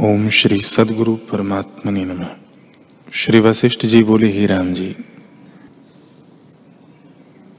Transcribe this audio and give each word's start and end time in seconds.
ओम 0.00 0.28
श्री 0.28 0.60
सदगुरु 0.60 1.14
परमात्मनि 1.16 2.04
नमः। 2.04 2.28
श्री 3.12 3.38
वशिष्ठ 3.40 3.84
जी 3.86 4.02
बोले, 4.02 4.26
ही 4.26 4.46
राम 4.46 4.72
जी, 4.74 4.96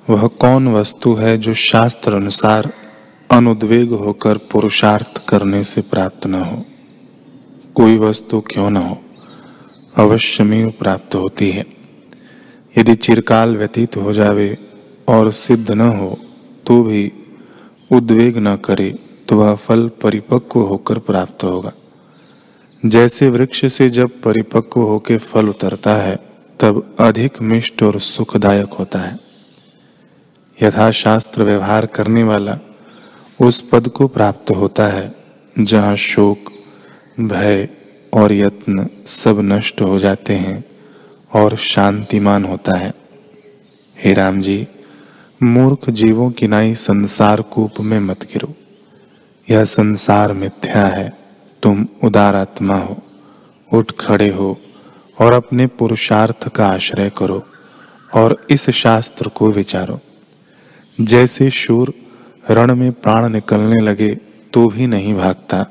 वह 0.10 0.28
कौन 0.28 0.68
वस्तु 0.68 1.14
है 1.14 1.38
जो 1.38 1.54
शास्त्र 1.54 2.14
अनुसार 2.14 2.72
अनुद्वेग 3.32 3.92
होकर 3.92 4.38
पुरुषार्थ 4.52 5.22
करने 5.28 5.64
से 5.64 5.82
प्राप्त 5.82 6.28
न 6.28 6.34
हो? 6.34 6.64
कोई 7.76 7.98
वस्तु 7.98 8.42
क्यों 8.42 8.70
न 8.70 8.78
हो? 8.78 8.98
अवश्य 9.96 10.44
में 10.44 10.72
प्राप्त 10.72 11.16
होती 11.16 11.50
है। 11.52 11.66
यदि 12.78 12.96
चिरकाल 12.96 13.58
व्यतीत 13.58 13.98
हो 13.98 14.14
जावे 14.14 14.58
और 15.08 15.32
सिद्ध 15.32 15.72
न 15.72 15.90
हो 15.90 16.18
तो 16.66 16.82
भी 16.84 17.12
उद्वेग 17.92 18.38
न 18.38 18.56
करे 18.56 18.96
तो 19.28 19.38
वह 19.38 19.56
फल 19.56 19.88
परिपक्व 20.04 20.60
होकर 20.60 21.00
प्राप्त 21.00 21.44
होगा। 21.44 21.74
जैसे 22.86 23.30
वृक्ष 23.30 23.66
से 23.66 23.90
जब 23.90 24.10
परिपक्व 24.22 24.82
होकर 24.82 25.18
फल 25.18 25.50
उतरता 25.50 25.96
है, 25.96 26.20
तब 26.60 26.96
अधिक 27.00 27.42
मिष्ट 27.42 27.84
और 27.84 28.00
सुखदायक 28.00 28.74
होता 28.74 29.00
है। 29.00 29.20
यथा 30.64 30.92
शास्त्र 30.92 31.44
व्यवहार 31.44 31.86
करने 31.86 32.24
वाला 32.24 32.60
उस 33.42 33.62
पद 33.72 33.88
को 33.88 34.08
प्राप्त 34.08 34.52
होता 34.52 34.88
है, 34.88 35.16
जहाँ 35.60 35.96
शोक, 35.96 36.38
भय 37.20 37.70
और 38.14 38.34
यत्न 38.34 38.90
सब 39.06 39.40
नष्ट 39.40 39.82
हो 39.82 40.00
जाते 40.00 40.36
हैं 40.36 40.66
और 41.34 41.56
शांतिमान 41.56 42.46
होता 42.46 42.78
है। 42.78 42.94
हे 44.00 44.14
राम 44.14 44.42
जी, 44.42 44.68
मूर्ख 45.44 45.90
जीवों 45.90 46.32
की 46.32 46.48
नाई 46.48 46.74
संसार 46.74 47.42
कूप 47.42 47.74
में 47.80 48.00
मत 48.00 48.24
गिरो। 48.24 48.54
यह 49.50 49.64
संसार 49.64 50.34
मिथ्या 50.34 50.88
है। 50.88 51.27
तुम 51.64 51.86
उदार 52.04 52.36
आत्मा 52.36 52.76
हो। 52.76 52.98
उठ 53.72 53.92
खड़े 54.00 54.30
हो 54.30 54.58
और 55.18 55.34
अपने 55.34 55.68
पुरुषार्थ 55.68 56.48
का 56.48 56.68
आश्रय 56.68 57.10
करो 57.18 57.44
और 58.14 58.36
इस 58.50 58.70
शास्त्र 58.70 59.30
को 59.30 59.52
विचारो। 59.52 60.00
जैसे 60.98 61.50
शूर 61.50 61.94
रण 62.50 62.76
में 62.76 62.92
प्राण 62.92 63.30
निकलने 63.30 63.82
लगे 63.84 64.14
तो 64.54 64.68
भी 64.68 64.88
नहीं 64.88 65.14
भागता 65.14 65.66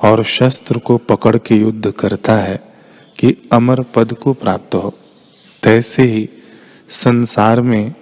और 0.00 0.22
शस्त्र 0.24 0.78
को 0.78 0.96
पकड़ 0.98 1.36
के 1.36 1.54
युद्ध 1.54 1.90
करता 1.90 2.34
है 2.34 2.56
कि 3.18 3.34
अमर 3.52 3.82
पद 3.94 4.12
को 4.12 4.32
प्राप्त 4.32 4.74
हो। 4.74 4.94
तैसे 5.62 6.02
ही 6.02 6.28
संसार 6.90 7.60
में 7.60 7.94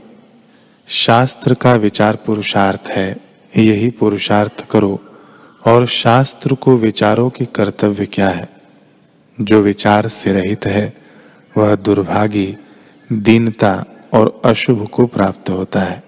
शास्त्र 0.88 1.54
का 1.54 1.74
विचार 1.74 2.16
पुरुषार्थ 2.16 2.88
है, 2.88 3.16
यही 3.54 3.90
पुरुषार्थ 3.90 4.66
करो। 4.70 4.98
और 5.66 5.86
शास्त्र 5.86 6.54
को 6.54 6.76
विचारों 6.76 7.30
के 7.30 7.44
कर्तव्य 7.44 8.06
क्या 8.06 8.28
है? 8.28 8.48
जो 9.40 9.60
विचार 9.60 10.08
से 10.08 10.32
रहित 10.32 10.66
है, 10.66 10.94
वह 11.56 11.74
दुर्भागी, 11.74 12.56
दीनता 13.12 13.84
और 14.12 14.42
अशुभ 14.44 14.88
को 14.88 15.06
प्राप्त 15.06 15.50
होता 15.50 15.80
है। 15.80 16.04